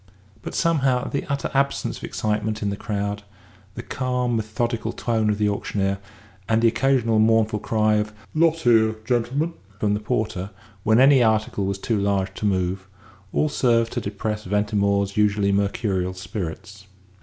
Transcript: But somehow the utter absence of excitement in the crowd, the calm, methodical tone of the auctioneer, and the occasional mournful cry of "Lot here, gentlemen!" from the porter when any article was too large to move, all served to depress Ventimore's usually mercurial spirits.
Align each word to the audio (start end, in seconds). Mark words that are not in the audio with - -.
But 0.41 0.55
somehow 0.55 1.07
the 1.07 1.25
utter 1.31 1.51
absence 1.53 1.99
of 1.99 2.03
excitement 2.03 2.63
in 2.63 2.71
the 2.71 2.75
crowd, 2.75 3.21
the 3.75 3.83
calm, 3.83 4.35
methodical 4.35 4.93
tone 4.93 5.29
of 5.29 5.37
the 5.37 5.47
auctioneer, 5.47 5.99
and 6.49 6.59
the 6.59 6.67
occasional 6.67 7.19
mournful 7.19 7.59
cry 7.59 7.97
of 7.97 8.11
"Lot 8.33 8.55
here, 8.61 8.93
gentlemen!" 9.05 9.53
from 9.79 9.93
the 9.93 9.99
porter 9.99 10.49
when 10.81 10.99
any 10.99 11.21
article 11.21 11.67
was 11.67 11.77
too 11.77 11.99
large 11.99 12.33
to 12.33 12.47
move, 12.47 12.87
all 13.31 13.47
served 13.47 13.93
to 13.93 14.01
depress 14.01 14.43
Ventimore's 14.45 15.17
usually 15.17 15.51
mercurial 15.51 16.15
spirits. 16.15 16.87